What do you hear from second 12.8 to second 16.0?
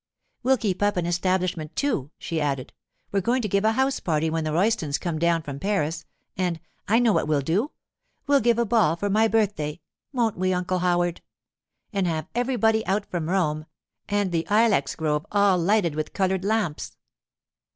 out from Rome, and the ilex grove all lighted